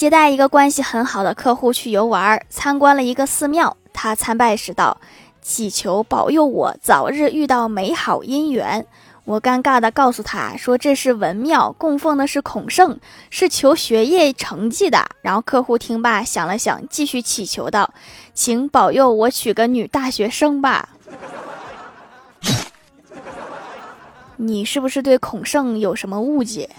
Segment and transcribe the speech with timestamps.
[0.00, 4.98] 接待一个关系很好的客户去游玩参观了一个寺庙他参拜时道
[5.42, 8.86] 祈求保佑我早日遇到美好姻缘。
[9.26, 15.06] 我尴尬的告诉他说这是文庙供奉的是孔圣是求学业成绩的。
[15.20, 17.92] 然后客户听罢想了想继续祈求道
[18.32, 20.88] 请保佑我娶个女大学生吧。
[24.38, 26.70] 你是不是对孔圣有什么误解？